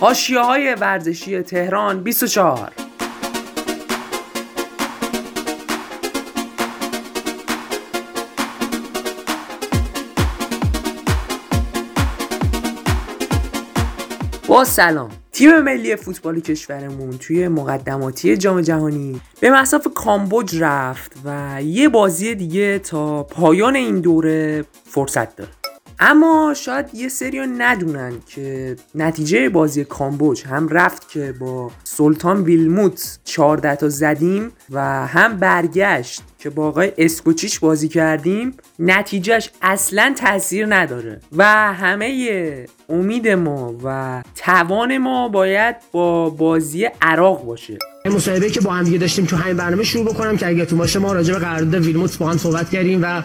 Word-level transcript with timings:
هاشیه 0.00 0.40
های 0.40 0.74
ورزشی 0.74 1.42
تهران 1.42 2.02
24 2.02 2.72
با 14.48 14.64
سلام. 14.64 15.08
تیم 15.32 15.60
ملی 15.60 15.96
فوتبال 15.96 16.40
کشورمون 16.40 17.10
توی 17.18 17.48
مقدماتی 17.48 18.36
جام 18.36 18.60
جهانی 18.60 19.20
به 19.40 19.50
مصاف 19.50 19.86
کامبوج 19.94 20.56
رفت 20.60 21.12
و 21.24 21.58
یه 21.62 21.88
بازی 21.88 22.34
دیگه 22.34 22.78
تا 22.78 23.22
پایان 23.22 23.76
این 23.76 24.00
دوره 24.00 24.64
فرصت 24.84 25.36
داره. 25.36 25.59
اما 26.02 26.54
شاید 26.56 26.86
یه 26.94 27.08
سری 27.08 27.40
ندونن 27.58 28.12
که 28.28 28.76
نتیجه 28.94 29.48
بازی 29.48 29.84
کامبوج 29.84 30.44
هم 30.44 30.68
رفت 30.68 31.08
که 31.08 31.34
با 31.40 31.70
سلطان 31.84 32.42
ویلموت 32.42 33.18
14 33.24 33.76
تا 33.76 33.88
زدیم 33.88 34.52
و 34.70 35.06
هم 35.06 35.36
برگشت 35.36 36.22
که 36.38 36.50
با 36.50 36.68
آقای 36.68 36.92
اسکوچیچ 36.98 37.60
بازی 37.60 37.88
کردیم 37.88 38.54
نتیجهش 38.78 39.50
اصلا 39.62 40.14
تاثیر 40.18 40.74
نداره 40.74 41.20
و 41.36 41.44
همه 41.72 42.66
امید 42.88 43.28
ما 43.28 43.74
و 43.84 44.22
توان 44.34 44.98
ما 44.98 45.28
باید 45.28 45.76
با 45.92 46.30
بازی 46.30 46.88
عراق 47.02 47.44
باشه. 47.44 47.78
مصاحبه 48.04 48.50
که 48.50 48.60
با 48.60 48.70
هم 48.70 48.84
دیگه 48.84 48.98
داشتیم 48.98 49.24
تو 49.24 49.36
همین 49.36 49.56
برنامه 49.56 49.84
شروع 49.84 50.04
بکنم 50.04 50.36
که 50.36 50.46
اگه 50.46 50.64
تو 50.64 50.76
باشه 50.76 50.98
ما 50.98 51.12
راجع 51.12 51.34
به 51.34 51.40
قرارداد 51.40 51.86
ویلموت 51.86 52.18
با 52.18 52.30
هم 52.30 52.38
صحبت 52.38 52.70
کردیم 52.70 53.02
و 53.02 53.22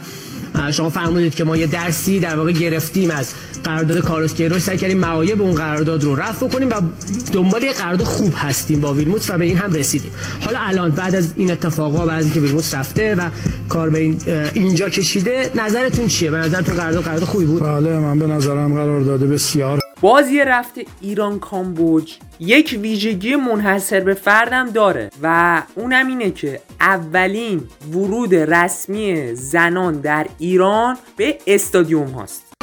شما 0.71 0.89
فرمودید 0.89 1.35
که 1.35 1.43
ما 1.43 1.57
یه 1.57 1.67
درسی 1.67 2.19
در 2.19 2.35
واقع 2.35 2.51
گرفتیم 2.51 3.11
از 3.11 3.33
قرارداد 3.63 3.99
کارلوس 3.99 4.33
کیروش. 4.33 4.61
سعی 4.61 4.77
کردیم 4.77 4.97
معایب 4.97 5.41
اون 5.41 5.55
قرارداد 5.55 6.03
رو 6.03 6.15
رفع 6.15 6.47
کنیم 6.47 6.69
و 6.69 6.73
دنبال 7.33 7.63
یه 7.63 7.73
قرارداد 7.73 8.07
خوب 8.07 8.33
هستیم 8.35 8.81
با 8.81 8.93
ویلموت 8.93 9.29
و 9.29 9.37
به 9.37 9.45
این 9.45 9.57
هم 9.57 9.73
رسیدیم. 9.73 10.11
حالا 10.41 10.59
الان 10.59 10.91
بعد 10.91 11.15
از 11.15 11.33
این 11.35 11.51
اتفاقا 11.51 12.05
بعد 12.05 12.19
از 12.19 12.25
اینکه 12.25 12.39
ویلموت 12.39 12.73
رفته 12.73 13.15
و 13.15 13.29
کار 13.69 13.89
به 13.89 13.99
این 13.99 14.17
اینجا 14.53 14.89
کشیده 14.89 15.51
نظرتون 15.55 16.07
چیه؟ 16.07 16.31
به 16.31 16.37
نظرتون 16.37 16.75
قرارداد 16.75 17.03
قرارداد 17.03 17.29
خوبی 17.29 17.45
بود؟ 17.45 17.63
بله 17.63 17.99
من 17.99 18.19
به 18.19 18.27
نظرم 18.27 18.73
قرارداد 18.73 19.19
بسیار 19.19 19.84
بازی 20.01 20.39
رفته 20.39 20.85
ایران 21.01 21.39
کامبوج. 21.39 22.17
یک 22.39 22.79
ویژگی 22.81 23.35
منحصر 23.35 23.99
به 23.99 24.13
فردم 24.13 24.69
داره 24.69 25.09
و 25.21 25.63
اونم 25.75 26.07
اینه 26.07 26.31
که 26.31 26.61
اولین 26.79 27.61
ورود 27.91 28.35
رسمی 28.35 29.35
زنان 29.35 29.99
در 30.01 30.27
ایران 30.39 30.97
به 31.17 31.38
استادیوم 31.47 32.07
هاست. 32.07 32.53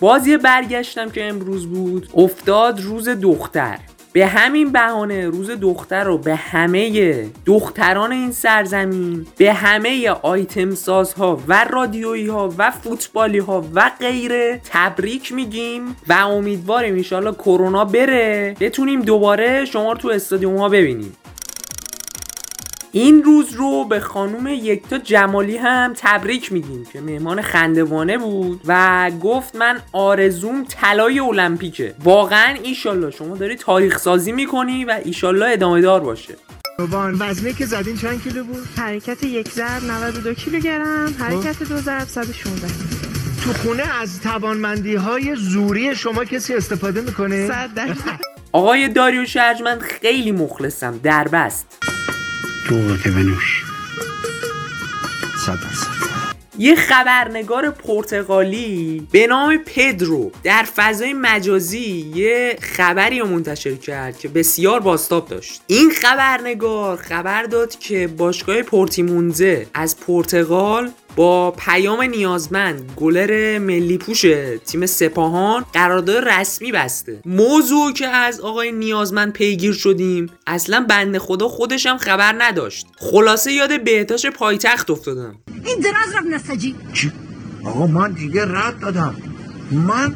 بازی 0.00 0.36
برگشتم 0.36 1.10
که 1.10 1.28
امروز 1.28 1.66
بود. 1.66 2.08
افتاد 2.14 2.80
روز 2.80 3.08
دختر. 3.08 3.78
به 4.12 4.26
همین 4.26 4.72
بهانه 4.72 5.26
روز 5.26 5.50
دختر 5.50 6.04
رو 6.04 6.18
به 6.18 6.34
همه 6.34 7.26
دختران 7.46 8.12
این 8.12 8.32
سرزمین 8.32 9.26
به 9.36 9.52
همه 9.52 10.10
آیتم 10.10 10.74
سازها 10.74 11.40
و 11.48 11.64
رادیویی 11.64 12.26
ها 12.26 12.54
و 12.58 12.70
فوتبالی 12.70 13.38
ها 13.38 13.64
و 13.74 13.90
غیره 14.00 14.60
تبریک 14.64 15.32
میگیم 15.32 15.96
و 16.08 16.12
امیدواریم 16.12 16.94
انشالله 16.94 17.32
کرونا 17.32 17.84
بره. 17.84 18.56
بتونیم 18.60 19.02
دوباره 19.02 19.64
شما 19.64 19.92
رو 19.92 19.98
تو 19.98 20.08
استادیوم 20.08 20.56
ها 20.56 20.68
ببینیم. 20.68 21.16
این 22.92 23.22
روز 23.22 23.52
رو 23.52 23.84
به 23.84 24.00
خانوم 24.00 24.46
یکتا 24.46 24.98
جمالی 24.98 25.56
هم 25.56 25.92
تبریک 25.96 26.52
میگیم 26.52 26.84
که 26.92 27.00
مهمان 27.00 27.42
خندوانه 27.42 28.18
بود 28.18 28.60
و 28.66 29.10
گفت 29.22 29.56
من 29.56 29.80
آرزوم 29.92 30.64
طلای 30.68 31.20
المپیکه. 31.20 31.94
واقعا 32.04 32.56
ایشالله 32.62 33.10
شما 33.10 33.36
داری 33.36 33.56
تاریخ 33.56 33.98
سازی 33.98 34.32
می‌کنی 34.32 34.84
و 34.84 35.00
ایشالله 35.04 35.46
ادامه 35.50 35.80
دار 35.80 36.00
باشه. 36.00 36.34
وزنه 37.20 37.52
که 37.52 37.66
زدین 37.66 37.96
چند 37.96 38.22
کیلو 38.22 38.44
بود؟ 38.44 38.68
حرکت 38.76 39.22
یک 39.22 39.48
ضرب 39.48 39.84
92 39.84 40.34
کیلوگرم 40.34 41.14
حرکت 41.18 41.62
دو 41.62 41.76
ضرب 41.76 42.08
116 42.08 42.66
تو 43.44 43.52
خونه 43.52 44.00
از 44.02 44.20
توانمندی 44.20 44.94
های 44.94 45.36
زوری 45.36 45.94
شما 45.94 46.24
کسی 46.24 46.54
استفاده 46.54 47.00
می‌کنه؟ 47.00 47.48
صد 47.48 47.70
آقای 48.52 48.88
داریوش 48.88 49.36
ارجمند 49.36 49.80
خیلی 49.80 50.32
مخلصم 50.32 51.00
دربست. 51.02 51.89
دوغه 52.68 53.02
که 53.02 53.10
بنوش. 53.10 53.64
صد 55.46 55.58
یه 56.60 56.74
خبرنگار 56.74 57.70
پرتغالی 57.70 59.06
به 59.12 59.26
نام 59.26 59.56
پدرو 59.56 60.30
در 60.42 60.66
فضای 60.76 61.12
مجازی 61.12 62.12
یه 62.14 62.56
خبری 62.62 63.18
رو 63.18 63.26
منتشر 63.26 63.74
کرد 63.74 64.18
که 64.18 64.28
بسیار 64.28 64.80
باستاب 64.80 65.28
داشت. 65.28 65.62
این 65.66 65.90
خبرنگار 65.90 66.96
خبر 66.96 67.42
داد 67.42 67.78
که 67.78 68.06
باشگاه 68.06 68.62
پورتیمونزه 68.62 69.66
از 69.74 70.00
پرتغال 70.00 70.90
با 71.16 71.50
پیام 71.50 72.02
نیازمند 72.02 72.92
گلر 72.96 73.58
ملی 73.58 73.98
پوش 73.98 74.24
تیم 74.66 74.86
سپاهان 74.86 75.64
قرارداد 75.72 76.28
رسمی 76.28 76.72
بسته. 76.72 77.20
موضوع 77.24 77.92
که 77.92 78.06
از 78.06 78.40
آقای 78.40 78.72
نیازمند 78.72 79.32
پیگیر 79.32 79.72
شدیم 79.72 80.30
اصلا 80.46 80.86
بنده 80.88 81.18
خدا 81.18 81.48
خودشم 81.48 81.96
خبر 81.96 82.34
نداشت. 82.38 82.86
خلاصه 82.96 83.52
یاد 83.52 83.84
بهتاش 83.84 84.26
پایتخت 84.26 84.90
افتادم. 84.90 85.34
این 85.64 85.80
دراز 85.80 86.14
رفت 86.14 86.26
نسجی 86.26 86.76
چی؟ 86.92 87.12
آقا 87.64 87.86
من 87.86 88.12
دیگه 88.12 88.44
رد 88.44 88.80
دادم. 88.80 89.16
من؟ 89.70 90.14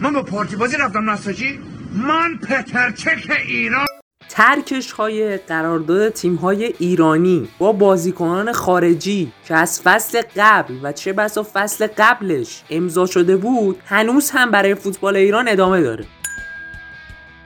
من 0.00 0.12
با 0.12 0.22
پارتی 0.22 0.56
بازی 0.56 0.76
رفتم 0.76 1.10
نساجی 1.10 1.58
من 1.94 2.38
پترچک 2.38 3.30
ایران. 3.46 3.86
ترکش 4.34 4.92
های 4.92 5.36
قرارداد 5.36 6.08
تیم 6.12 6.34
های 6.34 6.64
ایرانی 6.78 7.48
با 7.58 7.72
بازیکنان 7.72 8.52
خارجی 8.52 9.32
که 9.48 9.54
از 9.54 9.82
فصل 9.82 10.22
قبل 10.36 10.74
و 10.82 10.92
چه 10.92 11.12
بسا 11.12 11.46
فصل 11.52 11.86
قبلش 11.98 12.62
امضا 12.70 13.06
شده 13.06 13.36
بود 13.36 13.78
هنوز 13.86 14.30
هم 14.30 14.50
برای 14.50 14.74
فوتبال 14.74 15.16
ایران 15.16 15.48
ادامه 15.48 15.82
داره. 15.82 16.04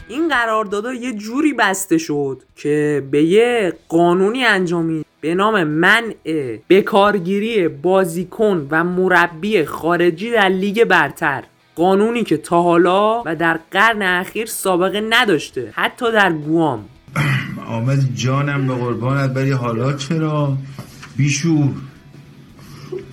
این 0.09 0.29
قراردادها 0.29 0.95
یه 0.95 1.13
جوری 1.13 1.53
بسته 1.53 1.99
شد 1.99 2.43
که 2.57 3.05
به 3.11 3.23
یه 3.23 3.73
قانونی 3.89 4.45
انجامید 4.45 5.07
به 5.21 5.35
نام 5.35 5.65
منع 5.65 6.15
بکارگیری 6.69 7.69
بازیکن 7.69 8.69
و 8.71 8.85
مربی 8.85 9.65
خارجی 9.65 10.31
در 10.31 10.49
لیگ 10.49 10.85
برتر 10.85 11.45
قانونی 11.77 12.25
که 12.25 12.37
تا 12.37 12.63
حالا 12.63 13.23
و 13.27 13.37
در 13.37 13.61
قرن 13.71 14.03
اخیر 14.03 14.47
سابقه 14.47 15.01
نداشته 15.11 15.73
حتی 15.75 16.13
در 16.13 16.33
گوام. 16.33 16.85
آمد 17.69 18.15
جانم 18.15 18.67
به 18.67 18.75
قربانت 18.75 19.31
بری. 19.31 19.51
حالا 19.51 19.93
چرا؟ 19.93 20.57
بیشور. 21.17 21.69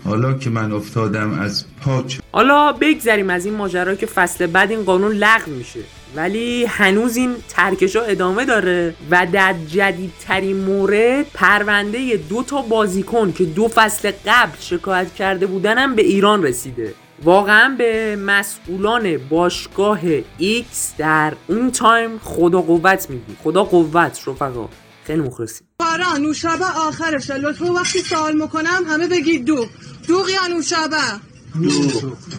حالا 0.05 0.33
که 0.33 0.49
من 0.49 0.71
افتادم 0.71 1.39
از 1.39 1.65
پاچ 1.81 2.19
حالا 2.31 2.71
بگذریم 2.71 3.29
از 3.29 3.45
این 3.45 3.53
ماجرا 3.55 3.95
که 3.95 4.05
فصل 4.05 4.47
بعد 4.47 4.71
این 4.71 4.83
قانون 4.83 5.11
لغو 5.11 5.51
میشه. 5.51 5.79
ولی 6.15 6.65
هنوز 6.65 7.15
این 7.15 7.35
ترکش 7.49 7.95
ها 7.95 8.01
ادامه 8.01 8.45
داره 8.45 8.95
و 9.11 9.27
در 9.31 9.55
جدیدترین 9.67 10.57
مورد 10.57 11.25
پرونده 11.33 12.19
دو 12.29 12.43
تا 12.43 12.61
بازیکن 12.61 13.31
که 13.31 13.45
دو 13.45 13.67
فصل 13.67 14.11
قبل 14.25 14.57
شکایت 14.59 15.13
کرده 15.13 15.47
بودن 15.47 15.95
به 15.95 16.01
ایران 16.01 16.43
رسیده. 16.43 16.93
واقعا 17.23 17.75
به 17.77 18.15
مسئولان 18.15 19.17
باشگاه 19.17 19.99
X 20.37 20.93
در 20.97 21.33
اون 21.47 21.71
time 21.71 22.19
خدا 22.23 22.61
قوت 22.61 23.09
میگی 23.09 23.35
خدا 23.43 23.63
قوت 23.63 24.27
رفقا. 24.27 24.69
خیلی 25.03 25.21
مخلصی 25.21 25.63
بارا 25.79 26.17
نوشابه 26.17 26.65
آخرشه. 26.87 27.37
لطفا 27.37 27.73
وقتی 27.73 27.99
سوال 27.99 28.35
می‌کنم 28.35 28.83
همه 28.89 29.07
بگید 29.07 29.45
دو 29.45 29.65
دوغ 30.07 30.29
یا 30.29 30.55
نوشابه 30.55 30.97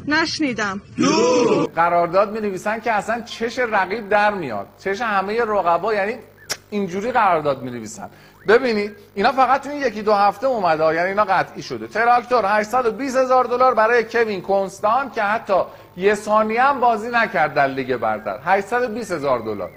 نشنیدم. 0.09 0.83
قرارداد 1.75 2.33
می 2.33 2.41
نویسن 2.41 2.81
که 2.81 2.93
اصلا 2.93 3.21
چش 3.21 3.59
رقیب 3.59 4.09
در 4.09 4.35
میاد. 4.35 4.67
چش 4.85 5.01
همه 5.01 5.41
رقبا 5.41 5.95
یعنی 5.95 6.17
اینجوری 6.71 7.13
قرارداد 7.13 7.63
می 7.63 7.71
نویسن 7.71 8.11
ببینید 8.49 8.97
اینا 9.15 9.33
فقط 9.33 9.63
تو 9.63 9.71
این 9.71 9.83
یکی 9.83 10.03
دو 10.03 10.13
هفته 10.13 10.47
اومده 10.47 10.95
یعنی 10.95 11.09
اینا 11.09 11.25
قطعی 11.25 11.63
شده. 11.63 11.87
تراکتور 11.87 12.45
820 12.47 13.17
هزار 13.17 13.45
دلار 13.45 13.75
برای 13.75 14.05
کوین 14.05 14.43
کنستانت 14.43 15.11
که 15.11 15.23
حتی 15.23 15.63
یه 15.97 16.15
ثانیه 16.15 16.63
هم 16.63 16.81
بازی 16.81 17.09
نکرد 17.13 17.55
در 17.55 17.67
لیگ 17.67 17.97
برتر. 17.97 18.39
820 18.45 19.13
هزار 19.13 19.39
دلار. 19.39 19.71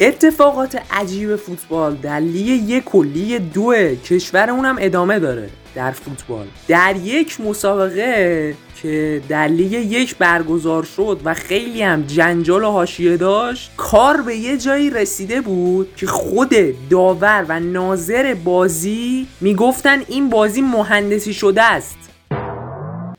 اتفاقات 0.00 0.82
عجیب 0.90 1.36
فوتبال 1.36 1.94
در 1.94 2.20
لیگ 2.20 2.70
یک 2.70 2.94
و 2.94 3.02
لیگ 3.02 3.42
دو 3.54 3.74
کشورمون 3.94 4.64
هم 4.64 4.76
ادامه 4.80 5.18
داره 5.18 5.48
در 5.74 5.90
فوتبال. 5.90 6.46
در 6.68 6.96
یک 6.96 7.40
مسابقه 7.40 8.54
که 8.82 9.22
در 9.28 9.48
لیگ 9.48 9.72
یک 9.72 10.16
برگزار 10.16 10.84
شد 10.84 11.20
و 11.24 11.34
خیلی 11.34 11.82
هم 11.82 12.02
جنجال 12.02 12.64
و 12.64 12.70
حاشیه 12.70 13.16
داشت 13.16 13.70
کار 13.76 14.22
به 14.22 14.36
یه 14.36 14.58
جایی 14.58 14.90
رسیده 14.90 15.40
بود 15.40 15.88
که 15.96 16.06
خود 16.06 16.54
داور 16.90 17.46
و 17.48 17.60
ناظر 17.60 18.34
بازی 18.34 19.26
می‌گفتن 19.40 20.02
این 20.08 20.30
بازی 20.30 20.62
مهندسی 20.62 21.34
شده 21.34 21.62
است. 21.62 22.11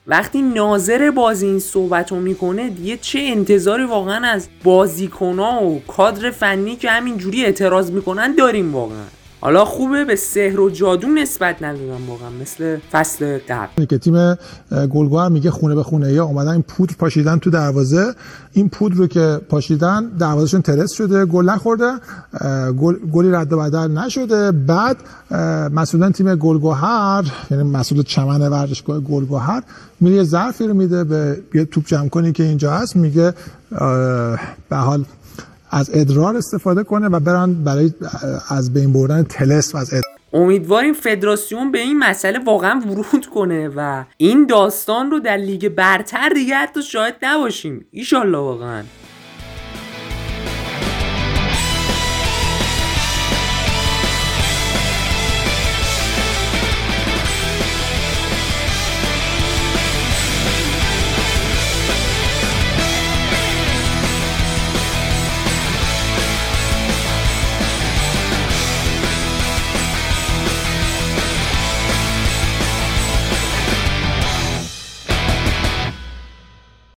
وقتی 0.07 0.41
ناظر 0.41 1.11
بازی 1.11 1.45
این 1.45 1.59
صحبت 1.59 2.11
رو 2.11 2.19
می‌کنه 2.19 2.69
دیگه 2.69 2.97
چه 2.97 3.19
انتظاری 3.19 3.83
واقعا 3.83 4.27
از 4.27 4.47
بازیکنها 4.63 5.63
و 5.63 5.81
کادر 5.87 6.31
فنی 6.31 6.75
که 6.75 6.89
همینجوری 6.89 7.45
اعتراض 7.45 7.91
می‌کنن 7.91 8.35
داریم 8.35 8.75
واقعا. 8.75 9.05
حالا 9.43 9.65
خوبه 9.65 10.05
به 10.05 10.15
سحر 10.15 10.59
و 10.59 10.69
جادو 10.69 11.07
نسبت 11.07 11.63
ندادم 11.63 12.09
واقعا 12.09 12.29
مثل 12.41 12.77
فصل 12.91 13.39
قبل. 13.49 13.85
که 13.85 13.97
تیم 13.97 14.35
گلگوهر 14.71 15.29
میگه 15.29 15.51
خونه 15.51 15.75
به 15.75 15.83
خونه 15.83 16.13
یا 16.13 16.25
اومدن 16.25 16.51
این 16.51 16.61
پودر 16.61 16.93
پاشیدن 16.99 17.37
تو 17.37 17.49
دروازه. 17.49 18.13
این 18.53 18.69
پودر 18.69 18.95
رو 18.95 19.07
که 19.07 19.41
پاشیدن 19.49 20.05
دروازهشون 20.19 20.61
ترس 20.61 20.91
شده 20.91 21.25
گل 21.25 21.49
نخورده 21.49 21.91
گلی 23.11 23.31
رد 23.31 23.53
و 23.53 23.57
بدل 23.57 23.91
نشده. 23.91 24.51
بعد 24.51 24.97
مسئولان 25.73 26.11
تیم 26.11 26.35
گلگوهر 26.35 27.23
یعنی 27.51 27.63
مسئول 27.63 28.03
چمن 28.03 28.41
ورزشگاه 28.41 28.99
گلگوهر 28.99 29.63
میره 29.99 30.15
یه 30.15 30.23
ظرفی 30.23 30.67
رو 30.67 30.73
میده 30.73 31.03
به 31.03 31.37
یه 31.53 31.65
توپ 31.65 31.85
جمع 31.85 32.09
کنی 32.09 32.31
که 32.31 32.43
اینجا 32.43 32.71
هست 32.71 32.95
میگه 32.95 33.33
به 34.69 34.75
حال 34.77 35.05
از 35.73 35.89
ادرار 35.93 36.37
استفاده 36.37 36.83
کنه 36.83 37.07
و 37.07 37.19
برن 37.19 37.53
برای 37.53 37.93
از 38.49 38.73
بین 38.73 38.93
بردن 38.93 39.23
تلس 39.23 39.75
و 39.75 39.77
از 39.77 39.87
ادرار. 39.87 40.03
امیدواریم 40.33 40.93
فدراسیون 40.93 41.71
به 41.71 41.79
این 41.79 41.99
مسئله 41.99 42.39
واقعا 42.39 42.81
ورود 42.85 43.25
کنه 43.25 43.69
و 43.75 44.03
این 44.17 44.45
داستان 44.45 45.11
رو 45.11 45.19
در 45.19 45.37
لیگ 45.37 45.69
برتر 45.69 46.29
دیگه 46.29 46.55
حتی 46.55 46.83
شاید 46.83 47.15
نباشیم. 47.21 47.85
ایشالله 47.91 48.37
واقعا. 48.37 48.83